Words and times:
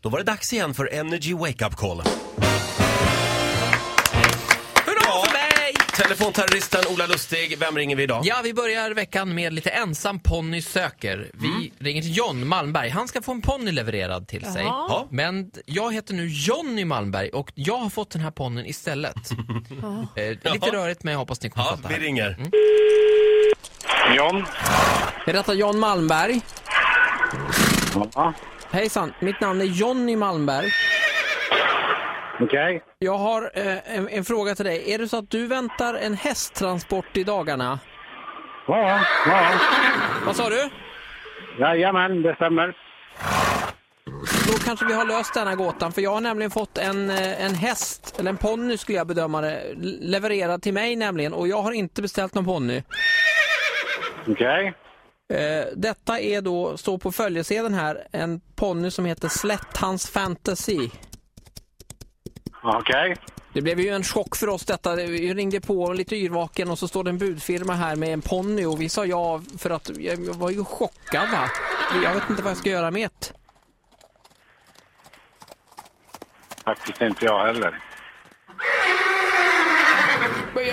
Då 0.00 0.08
var 0.08 0.18
det 0.18 0.24
dags 0.24 0.52
igen 0.52 0.74
för 0.74 0.94
Energy 0.94 1.34
Wake 1.34 1.66
Up 1.66 1.76
Call. 1.76 2.02
Hurra 4.86 5.24
för 5.24 5.32
mig! 5.32 5.74
Telefonterroristen 5.96 6.80
Ola 6.94 7.06
Lustig, 7.06 7.58
vem 7.58 7.76
ringer 7.76 7.96
vi 7.96 8.02
idag? 8.02 8.22
Ja, 8.24 8.36
vi 8.44 8.54
börjar 8.54 8.90
veckan 8.90 9.34
med 9.34 9.52
lite 9.52 9.70
ensam 9.70 10.20
ponny 10.20 10.62
söker. 10.62 11.30
Vi 11.34 11.46
Mm. 11.48 11.70
ringer 11.78 12.02
till 12.02 12.16
John 12.16 12.46
Malmberg. 12.46 12.88
Han 12.88 13.08
ska 13.08 13.22
få 13.22 13.32
en 13.32 13.42
ponny 13.42 13.72
levererad 13.72 14.28
till 14.28 14.44
sig. 14.52 14.62
Ja. 14.62 15.06
Men 15.10 15.50
jag 15.66 15.94
heter 15.94 16.14
nu 16.14 16.26
Jonny 16.28 16.84
Malmberg 16.84 17.28
och 17.30 17.52
jag 17.54 17.76
har 17.78 17.90
fått 17.90 18.10
den 18.10 18.22
här 18.22 18.30
ponnyn 18.30 18.66
istället. 18.66 19.16
eh, 20.16 20.52
lite 20.52 20.70
rörigt 20.72 21.02
men 21.04 21.12
jag 21.12 21.18
hoppas 21.18 21.42
ni 21.42 21.50
kommer 21.50 21.66
Ja, 21.66 21.76
fatta. 21.76 21.88
vi 21.88 21.94
här. 21.94 22.00
ringer. 22.00 22.36
John? 24.16 24.44
Är 25.26 25.32
detta 25.32 25.54
John 25.54 25.78
Malmberg? 25.78 26.40
Ja, 28.14 28.32
Hejsan, 28.70 29.12
mitt 29.20 29.40
namn 29.40 29.60
är 29.60 29.64
Jonny 29.64 30.16
Malmberg. 30.16 30.66
okej. 32.40 32.82
Jag 32.98 33.18
har 33.18 33.50
eh, 33.54 33.96
en, 33.96 34.08
en 34.08 34.24
fråga 34.24 34.54
till 34.54 34.64
dig. 34.64 34.92
Är 34.92 34.98
det 34.98 35.08
så 35.08 35.16
att 35.18 35.30
du 35.30 35.46
väntar 35.46 35.94
en 35.94 36.14
hästtransport 36.14 37.16
i 37.16 37.24
dagarna? 37.24 37.78
Ja, 38.66 39.00
ja. 39.26 39.50
Vad 40.26 40.36
sa 40.36 40.48
du? 40.48 40.68
Jajamän, 41.58 42.22
det 42.22 42.34
stämmer. 42.34 42.76
Då 44.46 44.52
kanske 44.64 44.86
vi 44.86 44.92
har 44.94 45.04
löst 45.04 45.34
denna 45.34 45.54
gåtan, 45.54 45.92
för 45.92 46.02
jag 46.02 46.10
har 46.10 46.20
nämligen 46.20 46.50
fått 46.50 46.78
en, 46.78 47.10
eh, 47.10 47.44
en 47.44 47.54
häst, 47.54 48.16
eller 48.18 48.30
en 48.30 48.36
ponny 48.36 48.76
skulle 48.76 48.98
jag 48.98 49.06
bedöma 49.06 49.40
det, 49.40 49.62
levererad 50.00 50.62
till 50.62 50.74
mig 50.74 50.96
nämligen, 50.96 51.32
och 51.32 51.48
jag 51.48 51.62
har 51.62 51.72
inte 51.72 52.02
beställt 52.02 52.34
någon 52.34 52.44
ponny. 52.44 52.82
Okej. 54.28 54.66
Eh, 54.66 54.72
detta 55.74 56.20
är 56.20 56.42
då, 56.42 56.76
står 56.76 56.98
på 56.98 57.12
följesedeln 57.12 57.74
här, 57.74 58.08
en 58.12 58.40
ponny 58.40 58.90
som 58.90 59.04
heter 59.04 59.28
Slätthans 59.28 60.10
Fantasy. 60.10 60.90
Okej. 62.62 63.16
Det 63.52 63.62
blev 63.62 63.80
ju 63.80 63.88
en 63.88 64.04
chock 64.04 64.36
för 64.36 64.48
oss 64.48 64.64
detta. 64.64 64.96
Vi 64.96 65.34
ringde 65.34 65.60
på 65.60 65.92
lite 65.92 66.16
yrvaken 66.16 66.70
och 66.70 66.78
så 66.78 66.88
står 66.88 67.04
det 67.04 67.10
en 67.10 67.18
budfirma 67.18 67.72
här 67.72 67.96
med 67.96 68.12
en 68.12 68.22
ponny 68.22 68.64
och 68.64 68.80
vi 68.80 68.88
sa 68.88 69.06
ja 69.06 69.42
för 69.58 69.70
att 69.70 69.90
jag 69.98 70.16
var 70.16 70.50
ju 70.50 70.64
chockad 70.64 71.30
va. 71.30 71.50
Jag 72.04 72.14
vet 72.14 72.30
inte 72.30 72.42
vad 72.42 72.50
jag 72.50 72.58
ska 72.58 72.70
göra 72.70 72.90
med 72.90 73.10
det. 73.18 73.32
Faktiskt 76.64 77.00
inte 77.00 77.24
jag 77.24 77.46
heller. 77.46 77.87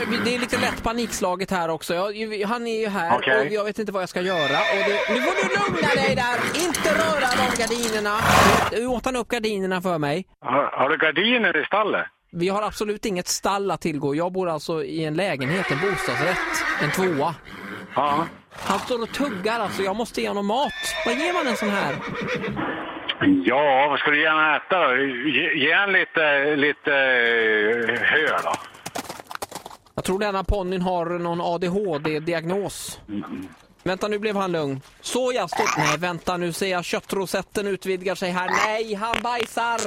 Det 0.10 0.36
är 0.36 0.40
lite 0.40 0.58
lätt 0.58 0.84
panikslaget 0.84 1.52
här 1.52 1.70
också. 1.70 1.94
Jag, 1.94 2.48
han 2.48 2.68
är 2.68 2.80
ju 2.80 2.88
här 2.88 3.18
Okej. 3.18 3.40
och 3.48 3.54
jag 3.54 3.64
vet 3.64 3.80
inte 3.80 3.92
vad 3.92 4.02
jag 4.02 4.10
ska 4.10 4.22
göra. 4.22 4.48
Det, 4.48 5.14
nu 5.14 5.22
får 5.22 5.36
du 5.36 5.56
lugna 5.56 5.88
dig 5.96 6.16
där! 6.16 6.66
Inte 6.66 6.90
röra 6.90 7.30
de 7.38 7.62
gardinerna! 7.62 8.18
Nu 8.72 8.88
åt 8.88 9.06
han 9.06 9.16
upp 9.16 9.28
gardinerna 9.28 9.82
för 9.82 9.98
mig. 9.98 10.26
Har, 10.42 10.64
har 10.64 10.90
du 10.90 10.98
gardiner 10.98 11.62
i 11.62 11.66
stallet? 11.66 12.06
Vi 12.32 12.50
har 12.50 12.62
absolut 12.62 13.06
inget 13.06 13.28
stall 13.28 13.72
att 13.72 13.82
tillgå. 13.82 14.16
Jag 14.16 14.32
bor 14.32 14.50
alltså 14.50 14.84
i 14.84 15.06
en 15.06 15.14
lägenhet, 15.14 15.72
en 15.72 15.80
bostadsrätt, 15.80 16.38
en 16.82 16.92
tvåa. 16.92 17.36
Ja. 17.96 18.28
Han 18.52 18.80
står 18.80 19.02
och 19.02 19.12
tuggar 19.14 19.60
alltså. 19.60 19.82
Jag 19.82 19.96
måste 19.96 20.22
ge 20.22 20.28
honom 20.28 20.46
mat. 20.46 20.74
Vad 21.06 21.16
ger 21.16 21.34
man 21.34 21.48
en 21.48 21.58
sån 21.58 21.70
här? 21.70 21.96
Ja, 23.46 23.88
vad 23.90 24.00
ska 24.00 24.12
du 24.12 24.22
gärna 24.22 24.56
äta 24.58 24.88
då? 24.88 24.96
Ge, 24.98 25.54
ge 25.54 25.72
en 25.72 25.92
lite, 25.92 26.56
lite 26.56 26.94
eh, 26.94 28.02
hö 28.02 28.28
då. 28.44 28.54
Jag 29.96 30.04
tror 30.04 30.20
denna 30.20 30.44
ponnyn 30.44 30.82
har 30.82 31.06
någon 31.06 31.42
ADHD-diagnos. 31.42 33.00
Vänta, 33.84 34.08
nu 34.08 34.20
blev 34.20 34.36
han 34.36 34.52
lugn. 34.52 34.82
Så 35.02 35.32
jag 35.36 35.50
står... 35.50 35.78
Nej, 35.78 35.98
vänta 35.98 36.38
nu 36.38 36.54
ser 36.54 36.68
jag 36.68 36.86
köttrosetten 36.86 37.68
utvidgar 37.68 38.16
sig 38.16 38.32
här. 38.32 38.50
Nej, 38.50 38.94
han 38.94 39.16
bajsar! 39.24 39.82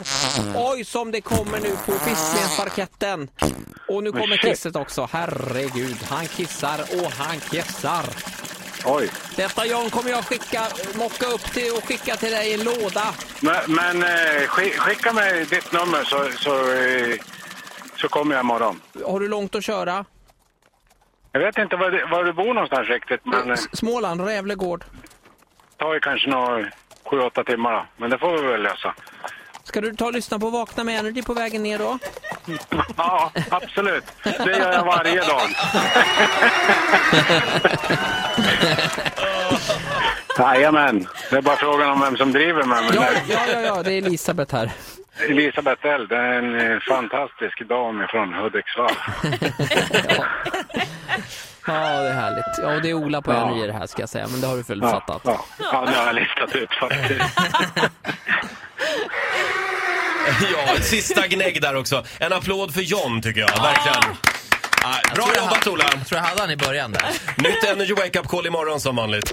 Oj, 0.73 0.85
som 0.85 1.11
det 1.11 1.21
kommer 1.21 1.61
nu 1.61 1.71
på 1.87 1.93
fiskmensparketten. 1.93 3.29
Och 3.89 4.05
nu 4.05 4.13
kommer 4.13 4.37
kisset 4.37 4.77
också. 4.77 5.09
Herregud, 5.13 5.97
han 6.03 6.27
kissar 6.27 6.81
och 6.81 7.13
han 7.13 7.41
kissar. 7.41 8.05
Oj. 8.85 9.11
Detta 9.37 9.67
John 9.67 9.91
kommer 9.91 10.11
jag 10.11 10.25
skicka, 10.25 10.63
mocka 10.95 11.27
upp 11.27 11.53
till 11.53 11.73
och 11.77 11.85
skicka 11.85 12.17
till 12.17 12.31
dig 12.31 12.51
i 12.51 12.55
en 12.55 12.65
låda. 12.65 13.15
Men, 13.41 13.75
men 13.75 14.03
eh, 14.03 14.47
skick, 14.47 14.79
skicka 14.79 15.13
mig 15.13 15.45
ditt 15.45 15.73
nummer 15.73 16.05
så, 16.05 16.29
så, 16.39 16.73
eh, 16.73 17.19
så 18.01 18.09
kommer 18.09 18.35
jag 18.35 18.43
imorgon. 18.45 18.81
Har 19.07 19.21
du 19.21 19.29
långt 19.29 19.55
att 19.55 19.65
köra? 19.65 20.05
Jag 21.33 21.41
vet 21.41 21.59
inte 21.59 21.77
var, 21.77 21.91
du- 21.91 22.07
var 22.07 22.25
du 22.25 22.33
bor 22.33 22.55
någonstans 22.55 22.89
riktigt, 22.89 23.21
men 23.25 23.49
eh, 23.51 23.55
S- 23.55 23.69
Småland, 23.73 24.21
Rävlegård. 24.27 24.85
det 25.71 25.85
tar 25.85 25.95
ju 25.95 26.01
kanske 26.01 26.31
några 26.31 26.67
sju, 27.05 27.21
åtta 27.21 27.45
timmar 27.45 27.73
då. 27.73 27.85
Men 27.97 28.11
det 28.11 28.19
får 28.19 28.33
vi 28.43 28.47
väl 28.47 28.63
lösa. 28.63 28.95
Ska 29.65 29.81
du 29.81 29.95
ta 29.97 30.05
och 30.07 30.13
lyssna 30.13 30.39
på 30.39 30.51
Vakna 30.51 30.85
med 30.85 30.99
Energy 30.99 31.23
på 31.23 31.33
vägen 31.35 31.63
ner 31.63 31.79
då? 31.79 31.99
Ja, 32.97 33.33
absolut. 33.51 34.05
Det 34.23 34.59
gör 34.59 34.73
jag 34.73 34.85
varje 34.85 35.21
dag. 35.21 35.41
Jajamän. 40.39 41.07
Det 41.31 41.37
är 41.37 41.43
bara 41.43 41.57
frågan 41.57 41.91
om 41.91 42.01
vem 42.01 42.17
som 42.17 42.33
driver 42.33 42.63
med 42.65 42.83
mig. 42.85 42.91
Ja, 42.95 43.05
ja, 43.29 43.39
ja, 43.53 43.61
ja 43.61 43.83
det 43.83 43.93
är 43.93 43.99
Elisabeth 43.99 44.55
här. 44.55 44.71
Elisabeth 45.21 45.87
är 45.87 46.13
en 46.13 46.61
eh, 46.73 46.79
fantastisk 46.81 47.69
dam 47.69 48.07
från 48.11 48.35
Hudiksvall. 48.35 48.95
Ja, 51.67 51.75
det 52.03 52.09
är 52.09 52.15
härligt. 52.15 52.45
Ja, 52.63 52.75
och 52.75 52.83
det 52.83 52.91
är 52.91 52.95
Ola 52.95 53.23
på 53.23 53.33
Ja. 53.33 53.67
Det 53.67 53.73
här 53.73 53.87
ska 53.87 54.03
jag 54.03 54.09
säga, 54.09 54.27
men 54.31 54.41
det 54.41 54.47
har 54.47 54.57
du 54.57 54.63
väl 54.63 54.81
Ja, 54.83 54.91
fattat. 54.91 55.23
ja. 55.25 55.45
ja, 55.73 55.85
det 55.87 55.93
har 55.97 56.07
jag 56.07 56.15
listat 56.15 56.55
ut 56.57 56.75
faktiskt. 56.75 57.39
Ja, 60.53 60.77
sista 60.83 61.27
gnägg 61.27 61.63
där 61.63 61.77
också. 61.77 62.05
En 62.21 62.33
applåd 62.33 62.75
för 62.75 62.81
John 62.81 63.23
tycker 63.23 63.41
jag, 63.41 63.63
verkligen. 63.63 64.17
Ah, 64.85 65.15
bra 65.15 65.27
jag 65.35 65.45
jobbat 65.45 65.67
Ola! 65.67 65.85
Jag 65.95 66.07
tror 66.07 66.21
jag 66.21 66.27
hade 66.29 66.41
han 66.41 66.51
i 66.51 66.57
början 66.57 66.93
där. 66.93 67.05
Nytt 67.39 67.65
Energy 67.65 67.95
Wake 67.95 68.19
Up 68.19 68.27
Call 68.29 68.47
imorgon 68.47 68.81
som 68.81 68.97
vanligt. 68.97 69.33